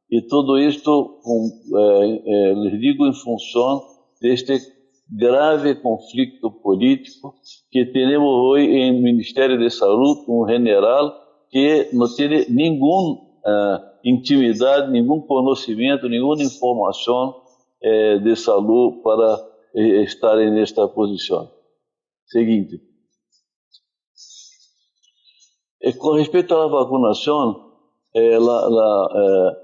E 0.09 0.21
tudo 0.21 0.57
isto, 0.59 1.19
com, 1.23 1.49
lhes 2.63 2.79
digo, 2.79 3.07
em 3.07 3.13
função 3.13 3.83
deste 4.21 4.59
grave 5.11 5.75
conflito 5.75 6.51
político 6.51 7.35
que 7.71 7.85
temos 7.85 8.23
hoje 8.23 8.91
no 8.91 9.01
Ministério 9.01 9.57
de 9.57 9.69
Saúde, 9.69 10.25
um 10.27 10.47
general 10.47 11.13
que 11.49 11.89
não 11.93 12.07
tem 12.15 12.49
nenhum 12.49 13.13
uh, 13.13 13.79
intimidade, 14.03 14.91
nenhum 14.91 15.21
conhecimento, 15.21 16.09
nenhuma 16.09 16.41
informação 16.41 17.45
de 18.23 18.35
saúde 18.35 19.01
para 19.03 19.47
estarem 19.75 20.49
nesta 20.51 20.87
posição. 20.87 21.51
Seguinte. 22.25 22.81
Com 25.93 26.13
respeito 26.13 26.55
à 26.55 26.67
vacunação, 26.67 27.71
la, 28.15 28.69
la, 28.69 29.55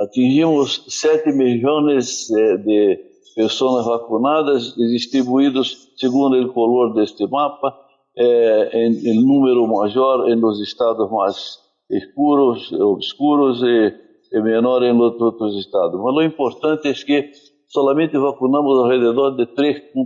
atingimos 0.00 0.84
7 0.88 1.32
milhões 1.32 2.28
de 2.64 2.98
pessoas 3.34 3.86
vacunadas, 3.86 4.74
distribuídos 4.74 5.88
segundo 5.96 6.40
o 6.40 6.52
color 6.52 6.94
deste 6.94 7.26
mapa, 7.26 7.74
em, 8.16 9.10
em 9.10 9.24
número 9.24 9.66
maior 9.66 10.24
nos 10.36 10.60
estados 10.60 11.10
mais 11.10 11.58
escuros, 11.90 12.72
obscuros 12.72 13.60
e, 13.62 13.94
e 14.32 14.40
menor 14.40 14.82
em 14.82 14.98
outros 14.98 15.56
estados. 15.56 16.00
Mas 16.00 16.14
o 16.14 16.22
importante 16.22 16.88
é 16.88 16.92
que 16.92 17.30
solamente 17.68 18.16
vacunamos 18.16 18.78
ao 18.78 18.88
redor 18.88 19.32
de 19.32 19.46
3,5, 19.46 20.04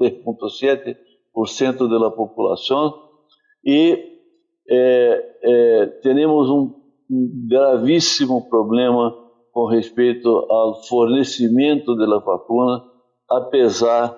3,7% 0.00 0.96
da 1.88 2.10
população 2.10 2.94
e 3.64 4.16
é, 4.68 5.38
é, 5.42 6.26
um, 6.50 6.74
um, 7.10 7.46
gravíssimo 7.48 8.48
problema 8.48 9.14
com 9.52 9.66
respeito 9.66 10.28
ao 10.50 10.82
fornecimento 10.84 11.94
da 11.94 12.18
vacuna, 12.18 12.82
apesar 13.28 14.16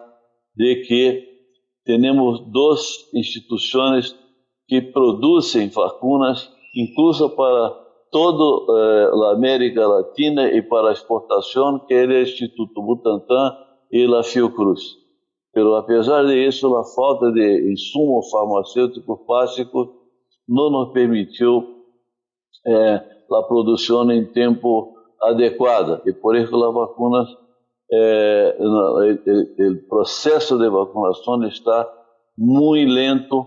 de 0.55 0.77
que 0.87 1.29
temos 1.85 2.41
duas 2.51 3.09
instituições 3.15 4.15
que 4.67 4.83
produzem 4.83 5.69
vacunas, 5.69 6.51
incluso 6.75 7.31
para 7.31 7.71
toda 8.11 8.73
eh, 8.73 9.11
a 9.27 9.33
América 9.33 9.87
Latina 9.87 10.49
e 10.49 10.63
para 10.63 10.93
exportação, 10.93 11.79
que 11.87 11.95
é 11.95 12.05
o 12.05 12.23
Instituto 12.23 12.83
Butantan 12.83 13.57
e 13.91 14.05
a 14.15 14.23
Fiocruz. 14.23 15.08
Pero 15.59 15.75
apesar 15.75 16.25
de 16.25 16.47
isso, 16.47 16.77
a 16.77 16.85
falta 16.85 17.33
de 17.33 17.73
insumo 17.73 18.23
farmacêutico 18.31 19.25
básico 19.27 19.93
não 20.49 20.71
nos 20.71 20.93
permitiu 20.93 21.83
eh, 22.65 23.03
a 23.29 23.43
produção 23.43 24.09
em 24.13 24.25
tempo 24.25 24.95
adequado. 25.21 26.01
E 26.07 26.13
por 26.13 26.37
isso 26.37 26.55
eh, 27.93 28.57
o 28.61 29.89
processo 29.89 30.57
de 30.57 30.71
vacunação 30.71 31.43
está 31.49 31.93
muito 32.39 32.93
lento. 32.93 33.45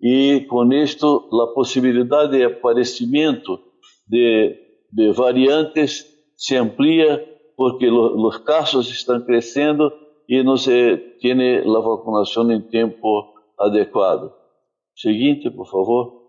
E 0.00 0.46
com 0.48 0.72
isto 0.72 1.28
a 1.38 1.48
possibilidade 1.48 2.32
de 2.32 2.44
aparecimento 2.44 3.60
de, 4.08 4.56
de 4.90 5.12
variantes 5.12 6.06
se 6.34 6.56
amplia 6.56 7.22
porque 7.58 7.90
os 7.90 8.38
casos 8.38 8.88
estão 8.88 9.20
crescendo 9.20 9.92
e 10.32 10.42
não 10.42 10.56
se 10.56 10.96
tem 11.20 11.58
a 11.58 11.80
vacunação 11.80 12.50
em 12.50 12.62
tempo 12.62 13.34
adequado. 13.58 14.32
Seguinte, 14.96 15.50
por 15.50 15.66
favor. 15.66 16.22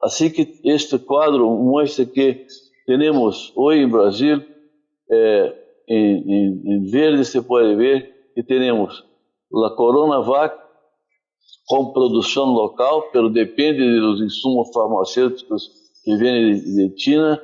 Assim 0.00 0.30
que 0.30 0.58
este 0.64 0.98
quadro 0.98 1.50
mostra 1.50 2.06
que 2.06 2.46
temos 2.86 3.52
hoje 3.54 3.82
em 3.82 3.88
Brasil, 3.90 4.42
eh, 5.10 5.54
em, 5.86 6.62
em 6.64 6.90
verde 6.90 7.26
se 7.26 7.42
pode 7.42 7.76
ver 7.76 8.32
que 8.34 8.42
temos 8.42 9.04
a 9.66 9.70
Coronavac, 9.76 10.58
com 11.66 11.92
produção 11.92 12.46
local, 12.46 13.10
pelo 13.10 13.28
depende 13.28 14.00
dos 14.00 14.22
insumos 14.22 14.70
farmacêuticos 14.72 15.70
que 16.02 16.16
vêm 16.16 16.54
de, 16.54 16.88
de 16.88 16.98
China, 16.98 17.38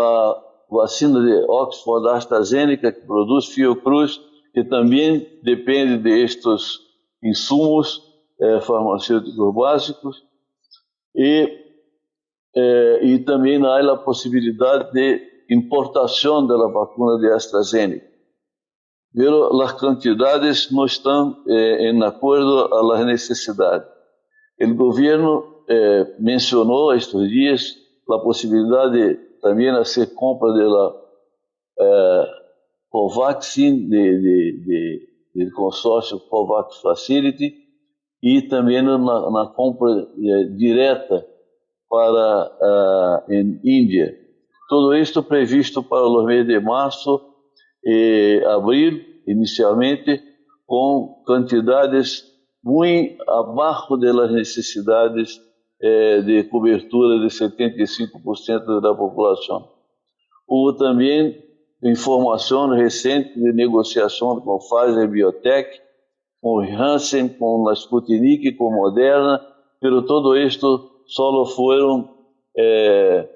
a 0.00 0.42
vacina 0.70 1.20
de 1.20 1.34
Oxford 1.50 2.08
AstraZeneca, 2.08 2.90
que 2.92 3.06
produz 3.06 3.44
Fiocruz, 3.48 4.18
que 4.56 4.64
também 4.64 5.38
depende 5.42 5.98
destes 5.98 6.78
insumos 7.22 8.00
eh, 8.40 8.58
farmacêuticos 8.62 9.54
básicos, 9.54 10.22
e, 11.14 11.46
eh, 12.56 13.00
e 13.02 13.18
também 13.18 13.62
há 13.62 13.92
a 13.92 13.98
possibilidade 13.98 14.92
de 14.94 15.20
importação 15.50 16.46
da 16.46 16.56
vacina 16.68 17.18
de 17.18 17.32
AstraZeneca 17.32 18.16
pero 19.14 19.62
as 19.62 19.72
cantidades 19.72 20.70
não 20.70 20.86
estão 20.86 21.42
eh, 21.46 21.90
em 21.90 22.02
acordo 22.02 22.92
às 22.92 23.06
necessidades. 23.06 23.88
O 24.60 24.74
governo 24.74 25.62
eh, 25.68 26.16
mencionou 26.18 26.94
estes 26.94 27.28
dias 27.28 27.74
a 28.10 28.18
possibilidade 28.18 28.92
de 28.92 29.14
também 29.40 29.70
fazer 29.72 30.14
compra 30.14 30.52
da 30.52 30.94
eh, 31.80 32.45
Covaxin, 32.90 33.88
de, 33.88 34.20
de, 34.20 35.08
de, 35.34 35.50
consórcio 35.52 36.18
Covax 36.28 36.80
Facility, 36.80 37.54
e 38.22 38.42
também 38.42 38.82
na, 38.82 38.98
na 38.98 39.46
compra 39.54 39.90
eh, 39.90 40.44
direta 40.56 41.26
para 41.88 43.24
em 43.28 43.60
Índia. 43.62 44.16
Tudo 44.68 44.94
isto 44.96 45.22
previsto 45.22 45.82
para 45.82 46.06
os 46.06 46.24
meses 46.24 46.46
de 46.46 46.58
março 46.58 47.20
e 47.84 48.42
abril, 48.46 49.00
inicialmente, 49.26 50.20
com 50.66 51.22
quantidades 51.24 52.24
muito 52.64 53.22
abaixo 53.30 53.96
das 53.96 54.32
necessidades 54.32 55.40
eh, 55.80 56.20
de 56.22 56.44
cobertura 56.44 57.20
de 57.20 57.26
75% 57.26 58.80
da 58.80 58.92
população. 58.92 59.70
Houve 60.48 60.78
também 60.78 61.45
informação 61.82 62.70
recente 62.70 63.34
de 63.34 63.52
negociação 63.52 64.40
com 64.40 64.58
Pfizer 64.58 65.08
Biotech, 65.08 65.80
com 66.40 66.60
Hansen, 66.60 67.28
com 67.28 67.68
a 67.68 67.72
Sputnik, 67.74 68.52
com 68.52 68.72
Moderna, 68.72 69.40
pero 69.80 70.04
todo 70.06 70.36
isto 70.36 70.90
só 71.06 71.44
foram 71.44 72.08
eh, 72.56 73.28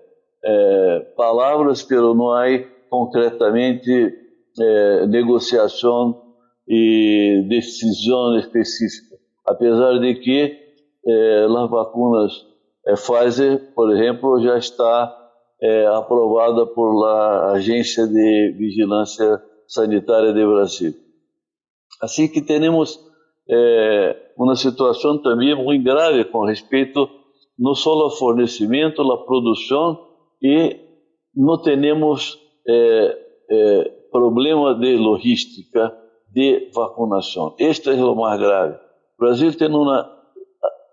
eh, 0.45 1.01
palavras, 1.17 1.83
pero 1.83 2.15
não 2.15 2.33
há 2.33 2.47
concretamente 2.89 4.21
é, 4.59 5.07
negociação 5.07 6.23
e 6.69 7.47
decisão 7.49 8.39
específica. 8.39 9.17
Apesar 9.47 9.99
de 9.99 10.15
que 10.17 10.59
é, 11.07 11.45
as 11.45 11.71
vacinas 11.71 12.47
é, 12.87 12.95
Pfizer, 12.95 13.73
por 13.75 13.93
exemplo, 13.93 14.43
já 14.43 14.59
está 14.59 15.17
é, 15.63 15.87
aprovada 15.87 16.67
por 16.67 16.93
la 16.99 17.53
Agência 17.53 18.07
de 18.07 18.55
Vigilância 18.57 19.43
Sanitária 19.67 20.33
do 20.33 20.53
Brasil. 20.53 20.95
Assim 22.01 22.29
que 22.29 22.41
temos 22.41 22.99
é, 23.49 24.33
uma 24.37 24.57
situação 24.57 25.21
também 25.23 25.55
muito 25.55 25.85
grave 25.85 26.25
com 26.25 26.45
respeito 26.45 27.09
não 27.59 27.75
só 27.75 27.93
ao 27.93 28.11
fornecimento, 28.11 29.03
à 29.03 29.19
produção 29.25 30.09
e 30.43 30.81
não 31.37 31.61
temos 31.61 32.39
é, 32.67 33.19
é, 33.51 33.85
problema 34.11 34.75
de 34.75 34.97
logística 34.97 35.95
de 36.33 36.71
vacunação. 36.75 37.55
Este 37.59 37.91
é 37.91 37.95
o 37.95 38.15
mais 38.15 38.41
grave. 38.41 38.77
O 38.77 39.21
Brasil 39.21 39.55
tem 39.57 39.69
uma 39.69 40.11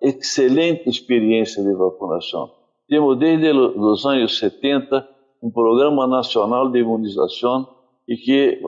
excelente 0.01 0.89
experiência 0.89 1.63
de 1.63 1.73
vacunação. 1.73 2.51
Temos 2.87 3.17
desde 3.17 3.51
os 3.51 4.05
anos 4.05 4.37
70 4.39 5.07
um 5.41 5.51
programa 5.51 6.07
nacional 6.07 6.71
de 6.71 6.79
imunização 6.79 7.67
e 8.07 8.15
que 8.15 8.61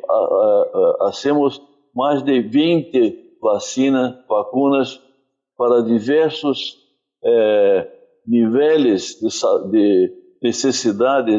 hacemos 1.02 1.62
mais 1.96 2.22
de 2.24 2.42
20 2.42 3.38
vacinas, 3.42 4.16
vacunas 4.28 5.02
para 5.58 5.82
diversos 5.82 6.78
eh, 7.24 7.92
níveis 8.28 9.20
de, 9.20 9.30
de 9.72 10.14
necessidade, 10.44 11.32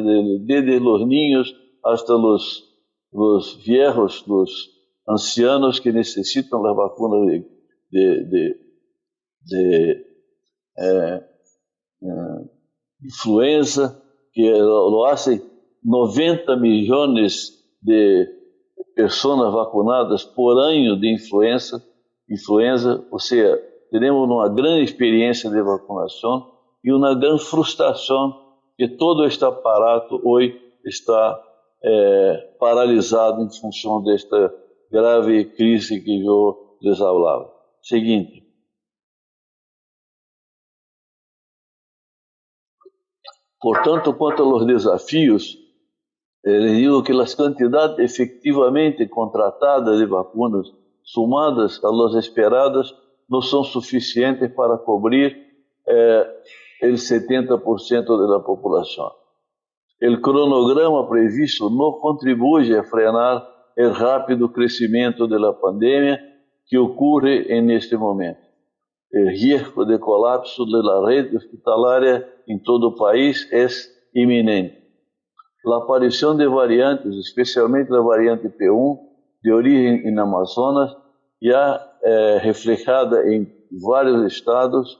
desde 0.44 0.78
os 0.78 1.06
ninhos 1.06 1.54
hasta 1.84 2.14
os 2.16 2.70
os 3.12 3.54
viejos, 3.64 4.24
os 4.26 4.70
ancianos 5.08 5.80
que 5.80 5.92
necessitam 5.92 6.62
da 6.62 6.72
vacuna 6.72 7.26
de, 7.26 7.44
de, 7.90 8.24
de, 8.24 8.60
de 9.44 10.06
é, 10.78 11.14
é, 11.14 11.26
influenza, 13.04 14.00
que 14.32 14.50
lo 14.50 15.06
hacen 15.06 15.42
90 15.82 16.56
milhões 16.56 17.64
de 17.80 18.28
pessoas 18.94 19.52
vacunadas 19.52 20.24
por 20.24 20.58
ano 20.58 20.98
de 20.98 21.14
influenza, 21.14 21.82
influenza, 22.28 23.04
ou 23.10 23.18
seja, 23.18 23.60
teremos 23.90 24.28
uma 24.28 24.48
grande 24.48 24.84
experiência 24.84 25.50
de 25.50 25.62
vacinação 25.62 26.52
e 26.84 26.92
uma 26.92 27.14
grande 27.14 27.42
frustração 27.44 28.34
que 28.76 28.88
todo 28.88 29.24
este 29.24 29.44
aparato 29.44 30.20
hoje 30.24 30.58
está 30.84 31.42
é, 31.82 32.54
paralisado 32.58 33.42
em 33.42 33.50
função 33.50 34.02
desta 34.02 34.54
grave 34.90 35.44
crise 35.46 36.00
que 36.02 36.24
eu 36.24 36.76
lhes 36.80 36.98
falava. 36.98 37.50
Seguinte. 37.82 38.49
Portanto, 43.60 44.16
quanto 44.16 44.42
aos 44.42 44.66
desafios, 44.66 45.58
les 46.42 46.76
digo 46.78 47.02
que 47.02 47.12
as 47.12 47.34
quantidades 47.34 47.98
efectivamente 47.98 49.06
contratadas 49.08 49.98
de 49.98 50.06
vacunas, 50.06 50.72
sumadas 51.02 51.82
a 51.84 51.90
las 51.90 52.14
esperadas, 52.14 52.94
não 53.28 53.42
são 53.42 53.62
suficientes 53.62 54.50
para 54.54 54.78
cobrir 54.78 55.36
eh, 55.86 56.26
el 56.80 56.94
70% 56.94 58.20
de 58.20 58.26
la 58.26 58.40
población. 58.40 59.10
El 60.00 60.20
cronograma 60.22 61.06
previsto 61.06 61.68
não 61.68 61.92
contribui 61.92 62.74
a 62.74 62.82
frenar 62.82 63.46
o 63.76 63.88
rápido 63.90 64.48
crescimento 64.48 65.28
da 65.28 65.52
pandemia 65.52 66.18
que 66.66 66.78
ocorre 66.78 67.60
neste 67.60 67.96
momento. 67.96 68.49
O 69.12 69.28
risco 69.28 69.84
de 69.84 69.98
colapso 69.98 70.64
da 70.64 71.06
rede 71.06 71.36
hospitalária 71.36 72.28
em 72.48 72.58
todo 72.58 72.88
o 72.88 72.94
país 72.94 73.48
é 73.52 73.66
iminente. 74.14 74.78
A 75.66 75.76
aparição 75.78 76.36
de 76.36 76.46
variantes, 76.46 77.16
especialmente 77.16 77.92
a 77.92 78.00
variante 78.00 78.48
P1, 78.48 78.98
de 79.42 79.52
origem 79.52 80.08
em 80.08 80.18
Amazonas, 80.18 80.96
já 81.42 81.86
é 82.02 82.38
reflejada 82.38 83.26
em 83.34 83.46
vários 83.82 84.32
estados, 84.32 84.98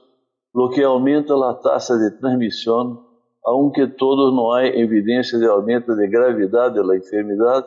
lo 0.53 0.69
que 0.69 0.83
aumenta 0.83 1.33
a 1.33 1.53
taxa 1.53 1.97
de 1.97 2.11
transmissão, 2.19 3.05
aunque 3.45 3.87
todos 3.87 4.35
não 4.35 4.51
há 4.51 4.65
evidência 4.65 5.39
de 5.39 5.45
aumento 5.45 5.95
de 5.95 6.07
gravidade 6.07 6.75
da 6.75 6.97
enfermidade 6.97 7.65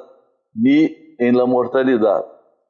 nem 0.54 0.94
em 1.18 1.33
la 1.33 1.46
mortalidade. 1.46 2.26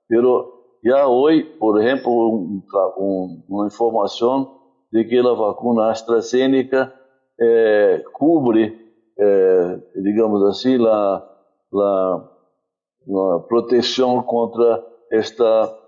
Pero 0.09 0.54
já 0.85 1.07
hoje, 1.09 1.45
por 1.59 1.81
exemplo, 1.81 2.13
um, 2.13 2.63
um, 2.99 3.43
uma 3.49 3.67
informação 3.67 4.61
de 4.93 5.05
que 5.05 5.19
a 5.19 5.33
vacuna 5.33 5.91
AstraZeneca 5.91 6.93
eh, 7.41 8.05
cubre, 8.13 8.79
eh, 9.19 9.81
digamos 9.97 10.43
assim, 10.45 10.77
a, 10.87 11.27
a, 11.75 12.31
a 13.09 13.41
proteção 13.49 14.23
contra 14.23 14.85
esta 15.11 15.79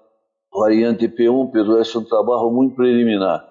variante 0.53 1.09
P1, 1.09 1.51
pero 1.53 1.77
é 1.77 1.83
um 1.99 2.05
trabalho 2.05 2.51
muito 2.51 2.75
preliminar. 2.75 3.47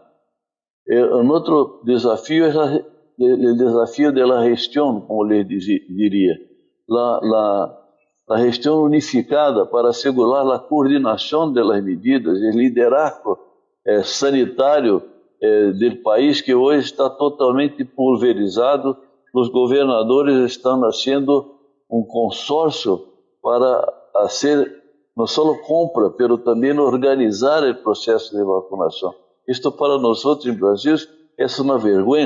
Um 0.89 1.29
outro 1.29 1.81
desafio 1.83 2.45
é 2.45 2.85
o 3.17 3.55
desafio 3.55 4.11
da 4.11 4.43
gestão, 4.49 5.01
como 5.01 5.23
lhe 5.23 5.43
diria, 5.43 6.35
a 8.29 8.37
gestão 8.39 8.83
unificada 8.83 9.65
para 9.65 9.89
assegurar 9.89 10.47
a 10.47 10.59
coordenação 10.59 11.51
das 11.51 11.83
medidas, 11.83 12.39
o 12.39 12.57
liderazgo 12.57 13.37
eh, 13.85 14.01
sanitário 14.03 15.03
eh, 15.41 15.71
do 15.71 15.97
país 15.97 16.41
que 16.41 16.53
hoje 16.55 16.85
está 16.85 17.07
totalmente 17.09 17.85
pulverizado. 17.85 18.97
Os 19.33 19.49
governadores 19.49 20.51
estão 20.51 20.79
fazendo 20.81 21.55
um 21.89 22.03
consórcio 22.03 23.05
para 23.43 23.93
fazer 24.13 24.83
não 25.15 25.27
só 25.27 25.55
compra, 25.59 26.13
mas 26.17 26.43
também 26.43 26.77
organizar 26.77 27.63
o 27.63 27.75
processo 27.75 28.35
de 28.35 28.43
vacunação. 28.43 29.13
Isto 29.47 29.71
para 29.71 29.99
nós 29.99 30.25
outros 30.25 30.47
em 30.47 30.57
Brasil 30.57 30.95
é 31.37 31.45
uma 31.61 31.77
vergonha 31.77 32.25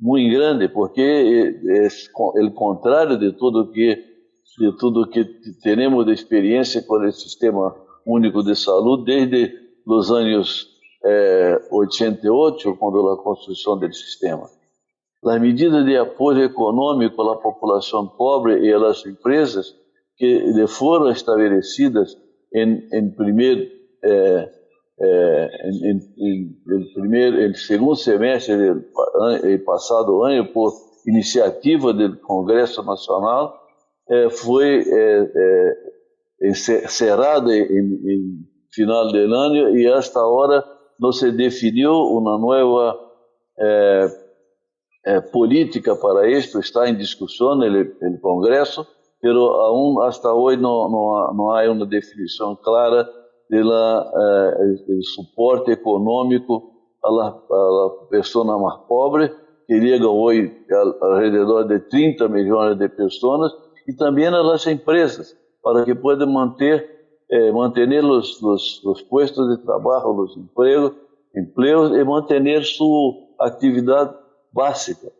muito 0.00 0.32
grande, 0.32 0.68
porque 0.68 1.60
é, 1.66 1.86
é 1.86 2.44
o 2.44 2.52
contrário 2.52 3.18
de 3.18 3.32
tudo 3.32 3.70
que 3.72 4.07
de 4.56 4.76
tudo 4.78 5.08
que 5.08 5.24
temos 5.62 6.06
de 6.06 6.12
experiência 6.12 6.82
com 6.82 6.94
o 6.94 7.12
sistema 7.12 7.74
único 8.06 8.42
de 8.42 8.56
saúde 8.56 9.04
desde 9.04 9.54
os 9.86 10.10
anos 10.10 10.68
eh, 11.04 11.60
88, 11.70 12.76
quando 12.76 13.08
a 13.08 13.22
construção 13.22 13.78
do 13.78 13.92
sistema. 13.92 14.48
As 15.24 15.40
medidas 15.40 15.84
de 15.84 15.96
apoio 15.96 16.44
econômico 16.44 17.22
à 17.22 17.36
população 17.36 18.06
pobre 18.06 18.60
e 18.60 18.72
às 18.72 19.04
empresas 19.04 19.74
que 20.16 20.66
foram 20.66 21.10
estabelecidas 21.10 22.16
em, 22.54 22.88
em 22.92 23.10
primeiro 23.10 23.68
eh, 24.02 24.52
eh, 25.00 25.50
em, 25.64 25.96
em, 26.18 26.56
em, 26.68 26.92
primeiro, 26.92 27.40
em 27.40 27.54
segundo 27.54 27.96
semestre 27.96 28.74
do 28.74 29.64
passado 29.64 30.22
ano 30.24 30.46
por 30.52 30.72
iniciativa 31.06 31.92
do 31.92 32.16
Congresso 32.18 32.82
Nacional 32.82 33.57
eh, 34.10 34.30
foi 34.30 34.84
eh, 34.86 35.74
encerrada 36.42 37.54
em, 37.54 38.46
final 38.72 39.10
do 39.10 39.18
ano 39.18 39.76
e 39.76 39.86
esta 39.86 40.20
hora 40.24 40.64
não 41.00 41.10
se 41.10 41.32
definiu 41.32 41.92
uma 41.92 42.38
nova 42.38 43.08
política 45.32 45.96
para 45.96 46.30
isto, 46.30 46.60
está 46.60 46.88
em 46.88 46.96
discussão 46.96 47.56
no 47.56 48.20
Congresso, 48.20 48.86
mas 49.22 49.34
aún 49.34 50.00
hasta 50.02 50.32
hoje 50.32 50.60
não, 50.60 50.88
não, 50.88 51.34
não 51.34 51.50
há 51.50 51.68
uma 51.70 51.86
definição 51.86 52.54
clara 52.56 53.08
do 53.50 55.02
suporte 55.02 55.72
econômico 55.72 56.72
à 57.04 57.90
pessoa 58.10 58.58
mais 58.58 58.80
pobre, 58.86 59.32
que 59.66 59.80
chega 59.80 60.08
hoje 60.08 60.52
ao 61.00 61.16
redor 61.16 61.64
de 61.64 61.80
30 61.80 62.28
milhões 62.28 62.76
de 62.78 62.88
pessoas, 62.88 63.52
e 63.88 63.94
também 63.94 64.26
às 64.28 64.66
empresas, 64.66 65.34
para 65.62 65.84
que 65.84 65.94
possam 65.94 66.26
manter, 66.30 66.88
eh, 67.30 67.50
manter 67.50 67.88
os, 68.04 68.40
os, 68.42 68.84
os 68.84 69.02
puestos 69.02 69.48
de 69.48 69.64
trabalho, 69.64 70.10
os 70.10 70.36
empregos, 70.36 70.92
empregos 71.34 71.96
e 71.96 72.04
manter 72.04 72.62
sua 72.62 73.14
atividade 73.40 74.14
básica. 74.52 75.10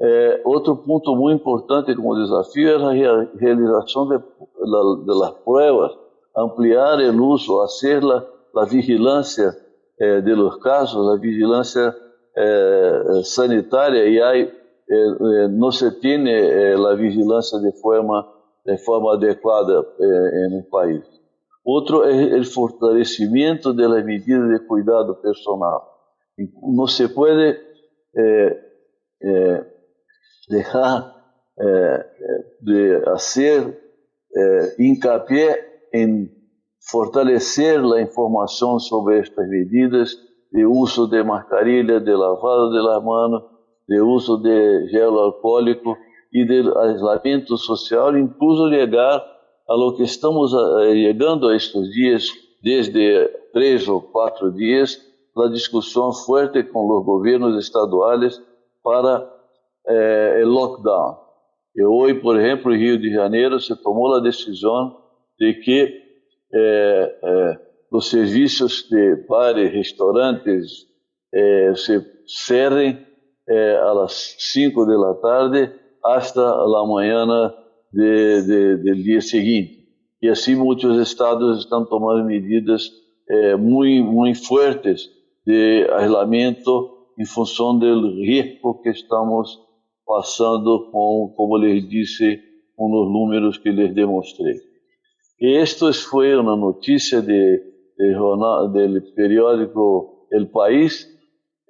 Eh, 0.00 0.42
ponto 0.86 1.14
muito 1.14 1.30
importante 1.30 1.94
como 1.94 2.16
desafio 2.16 2.70
é 2.70 3.06
a 3.06 3.28
realização 3.38 4.08
de, 4.08 4.16
de, 4.16 5.04
de 5.04 5.18
las 5.18 5.32
pruebas 5.44 5.92
ampliar 6.34 6.98
o 7.00 7.24
uso, 7.26 7.62
hacer 7.62 8.02
la, 8.02 8.26
la 8.54 8.64
vigilancia 8.64 9.54
eh, 9.98 10.22
de 10.22 10.34
los 10.36 10.56
casos, 10.58 11.06
la 11.06 11.20
vigilancia 11.20 11.94
eh, 12.36 13.22
sanitária 13.24 14.06
e 14.06 14.59
aí 14.90 14.96
eh, 14.96 15.44
eh 15.44 15.48
não 15.48 15.70
se 15.70 15.90
tem 16.00 16.28
eh, 16.28 16.74
a 16.74 16.94
vigilância 16.94 17.58
de 17.60 17.72
forma 17.80 18.26
de 18.66 18.76
forma 18.78 19.14
adequada 19.14 19.86
eh, 20.00 20.48
no 20.50 20.62
país. 20.64 21.04
Outro 21.64 22.04
é 22.04 22.38
o 22.38 22.44
fortalecimento 22.44 23.72
das 23.72 24.04
medidas 24.04 24.48
de 24.48 24.66
cuidado 24.66 25.14
personal. 25.16 25.88
Não 26.62 26.86
se 26.86 27.08
pode 27.08 27.58
deixar 30.48 31.14
de 32.62 33.02
fazer 33.04 33.78
hincapié 34.78 35.70
em 35.94 36.30
fortalecer 36.90 37.78
a 37.78 38.00
informação 38.00 38.78
sobre 38.78 39.18
estas 39.18 39.46
medidas 39.48 40.16
de 40.50 40.64
uso 40.64 41.06
de 41.06 41.22
mascarilha, 41.22 42.00
de 42.00 42.14
lavado 42.14 42.70
de 42.72 42.80
las 42.80 43.04
manos, 43.04 43.42
de 43.90 44.00
uso 44.00 44.36
de 44.36 44.86
gel 44.86 45.18
alcoólico 45.18 45.98
e 46.32 46.44
de 46.44 46.60
isolamento 46.60 47.56
social, 47.56 48.16
incluso 48.16 48.70
chegar 48.70 49.20
a 49.68 49.74
lo 49.74 49.96
que 49.96 50.04
estamos 50.04 50.52
chegando 50.92 51.48
a 51.48 51.56
estes 51.56 51.90
dias, 51.90 52.28
desde 52.62 53.26
três 53.52 53.88
ou 53.88 54.00
quatro 54.00 54.52
dias, 54.52 54.96
a 55.36 55.48
discussão 55.48 56.12
forte 56.12 56.62
com 56.62 56.86
os 56.86 57.04
governos 57.04 57.56
estaduais 57.58 58.40
para 58.84 59.28
eh, 59.88 60.42
lockdown. 60.44 61.16
E 61.74 61.82
hoje, 61.82 62.14
por 62.14 62.38
exemplo, 62.38 62.72
em 62.72 62.78
Rio 62.78 62.98
de 62.98 63.12
Janeiro, 63.12 63.58
se 63.58 63.74
tomou 63.82 64.14
a 64.14 64.20
decisão 64.20 64.98
de 65.38 65.54
que 65.54 66.00
é, 66.52 67.18
é, 67.22 67.60
os 67.90 68.10
serviços 68.10 68.86
de 68.88 69.16
bares, 69.28 69.72
restaurantes 69.72 70.86
é, 71.32 71.72
se 71.74 72.04
cerrem 72.26 73.09
às 74.04 74.36
5 74.38 74.86
da 74.86 75.14
tarde 75.20 75.72
hasta 76.02 76.40
a 76.40 76.86
manhã 76.86 77.26
de, 77.92 78.42
de, 78.76 79.20
seguinte. 79.20 79.80
Y 80.22 80.28
así 80.28 80.54
muchos 80.54 80.98
estados 80.98 81.60
están 81.60 81.88
tomando 81.88 82.24
medidas 82.24 82.90
eh, 83.28 83.56
muy, 83.56 84.02
muy 84.02 84.34
fuertes 84.34 85.10
de 85.44 85.88
aislamiento 85.92 87.08
en 87.16 87.26
función 87.26 87.80
del 87.80 88.16
riesgo 88.16 88.80
que 88.82 88.90
estamos 88.90 89.60
pasando 90.04 90.90
con, 90.90 91.34
como 91.34 91.58
les 91.58 91.88
disse, 91.88 92.40
com 92.76 92.90
os 92.92 93.12
números 93.12 93.58
que 93.58 93.70
les 93.70 93.94
demonstrei. 93.94 94.56
E 95.40 95.56
esto 95.56 95.90
uma 96.40 96.56
notícia 96.56 97.22
de, 97.22 97.62
de 97.96 98.14
jornal, 98.14 98.70
periódico 99.14 100.26
El 100.30 100.50
País 100.50 101.08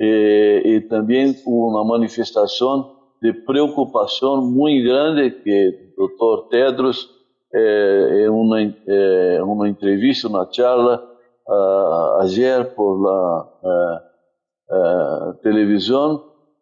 eh, 0.01 0.81
também 0.89 1.37
uma 1.47 1.85
manifestação 1.85 2.97
de 3.23 3.33
preocupação 3.33 4.41
muito 4.43 4.89
grande 4.89 5.31
que 5.31 5.93
o 5.99 6.09
Dr. 6.09 6.49
Tedros, 6.49 7.09
eh, 7.55 8.27
uma, 8.31 8.63
eh, 8.63 9.69
entrevista, 9.69 10.29
uma 10.29 10.49
charla, 10.51 11.05
uh, 11.49 12.21
ayer 12.23 12.75
por 12.75 13.01
la 13.03 13.49
uh, 13.63 15.33
uh, 15.33 15.35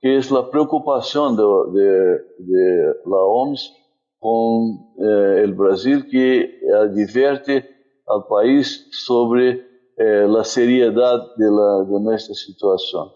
que 0.00 0.08
é 0.08 0.18
a 0.18 0.42
preocupação 0.42 1.34
de, 1.34 1.72
de, 1.72 2.24
de 2.40 3.00
la 3.06 3.26
OMS 3.26 3.78
com 4.20 4.94
eh, 4.98 5.44
o 5.44 5.54
Brasil, 5.54 6.04
que 6.08 6.60
adverte 6.82 7.64
ao 8.06 8.22
país 8.22 8.88
sobre 8.92 9.64
eh, 9.98 10.24
a 10.24 10.44
seriedade 10.44 11.24
de, 11.36 11.48
la, 11.48 11.84
de 11.84 12.34
situação. 12.34 13.12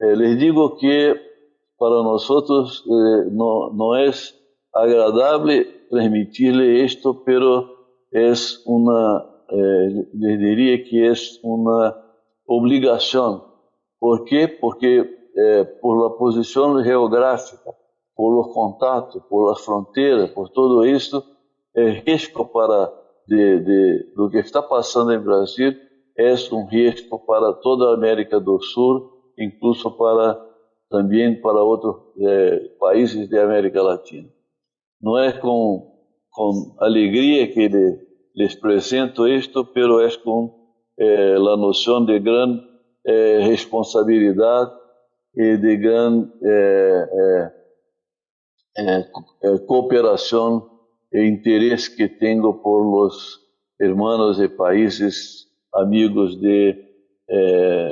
Eh, 0.00 0.14
les 0.14 0.38
digo 0.38 0.76
que 0.76 1.14
para 1.78 2.02
nós 2.02 2.28
eh, 2.28 3.30
não, 3.30 3.72
não 3.72 3.94
é 3.94 4.10
agradável 4.74 5.64
transmitirle 5.90 6.84
isto, 6.84 7.14
pero 7.24 7.68
é 8.12 8.32
uma, 8.66 9.44
eh, 9.50 10.06
les 10.14 10.38
diria 10.38 10.84
que 10.84 11.06
é 11.06 11.12
uma 11.42 11.96
obrigação. 12.46 13.52
¿Por 14.00 14.24
quê? 14.24 14.48
Porque 14.48 15.08
eh, 15.36 15.64
por 15.80 16.02
la 16.02 16.10
posição 16.10 16.82
geográfica, 16.82 17.72
por 18.16 18.30
los 18.34 18.52
contatos, 18.52 19.22
por 19.28 19.48
las 19.48 19.60
fronteras, 19.64 20.30
por 20.30 20.48
todo 20.50 20.84
isso, 20.84 21.22
é 21.74 21.90
risco 22.06 22.46
para 22.46 22.92
de, 23.26 23.60
de, 23.60 24.12
do 24.14 24.30
que 24.30 24.38
está 24.38 24.62
passando 24.62 25.12
em 25.12 25.18
Brasil 25.18 25.74
é 26.16 26.34
um 26.52 26.66
risco 26.66 27.18
para 27.26 27.52
toda 27.54 27.90
a 27.90 27.94
América 27.94 28.38
do 28.38 28.60
Sul, 28.62 29.13
incluso 29.38 29.90
para 29.96 30.54
também 30.94 31.40
para 31.40 31.60
outros 31.60 31.96
eh, 32.20 32.70
países 32.78 33.28
de 33.28 33.36
América 33.36 33.82
Latina. 33.82 34.28
Não 35.02 35.18
é 35.18 35.32
com, 35.32 35.92
com 36.30 36.76
alegria 36.78 37.52
que 37.52 37.66
lhe, 37.66 37.98
lhes 38.36 38.56
apresento 38.56 39.26
isto, 39.26 39.64
pero 39.64 40.00
é 40.00 40.16
com 40.18 40.54
eh, 40.98 41.34
a 41.34 41.56
noção 41.56 42.04
de 42.04 42.20
grande 42.20 42.62
eh, 43.04 43.40
responsabilidade 43.40 44.70
e 45.36 45.56
de 45.56 45.76
grande 45.78 46.30
cooperação 49.66 50.70
e 51.12 51.26
interesse 51.26 51.94
que 51.96 52.08
tenho 52.08 52.54
por 52.54 52.82
los 52.84 53.40
hermanos 53.80 54.40
e 54.40 54.48
países 54.48 55.46
amigos 55.74 56.40
de 56.40 56.76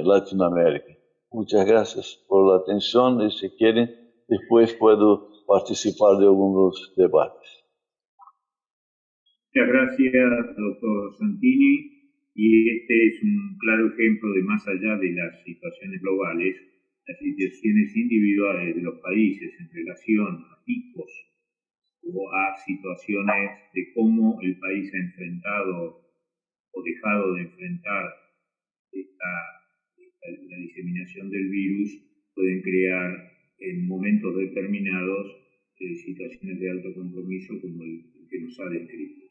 Latinoamérica. 0.04 0.91
Muchas 1.32 1.64
gracias 1.64 2.22
por 2.28 2.44
la 2.46 2.60
atención 2.60 3.18
y 3.22 3.30
si 3.30 3.48
quieren, 3.56 3.88
después 4.28 4.74
puedo 4.74 5.30
participar 5.46 6.18
de 6.18 6.26
algunos 6.26 6.92
debates. 6.94 7.64
Muchas 9.48 9.68
gracias, 9.68 10.56
doctor 10.56 11.16
Santini. 11.18 12.04
Y 12.34 12.68
este 12.68 13.06
es 13.08 13.22
un 13.22 13.56
claro 13.58 13.88
ejemplo 13.92 14.28
de 14.32 14.42
más 14.42 14.66
allá 14.68 14.96
de 14.96 15.12
las 15.12 15.42
situaciones 15.44 16.02
globales, 16.02 16.56
las 17.06 17.18
situaciones 17.18 17.96
individuales 17.96 18.76
de 18.76 18.82
los 18.82 19.00
países 19.00 19.52
en 19.58 19.70
relación 19.72 20.36
a 20.36 20.64
picos 20.64 21.10
o 22.12 22.30
a 22.30 22.56
situaciones 22.58 23.72
de 23.72 23.92
cómo 23.94 24.38
el 24.42 24.58
país 24.58 24.92
ha 24.92 24.98
enfrentado 24.98 26.00
o 26.72 26.82
dejado 26.82 27.34
de 27.34 27.42
enfrentar 27.42 28.04
esta 28.92 29.61
la 30.30 30.56
diseminación 30.56 31.30
del 31.30 31.48
virus 31.48 31.98
pueden 32.34 32.62
crear 32.62 33.32
en 33.58 33.86
momentos 33.86 34.36
determinados 34.36 35.26
eh, 35.80 35.94
situaciones 35.96 36.60
de 36.60 36.70
alto 36.70 36.94
compromiso 36.94 37.60
como 37.60 37.82
el 37.82 38.04
que 38.30 38.40
nos 38.40 38.58
ha 38.60 38.68
descrito. 38.68 39.21